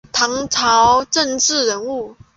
[0.11, 2.15] 唐朝政治人物。